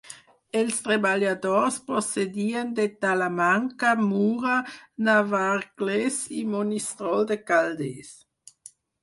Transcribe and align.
Els 0.59 0.77
treballadors 0.85 1.75
procedien 1.89 2.71
de 2.79 2.85
Talamanca, 3.05 3.93
Mura, 4.07 4.55
Navarcles 5.11 6.19
i 6.41 6.43
Monistrol 6.57 7.31
de 7.35 7.39
Calders. 7.53 8.13